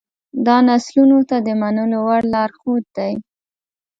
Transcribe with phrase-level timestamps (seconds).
[0.45, 3.13] دا نسلونو ته د منلو وړ لارښود دی.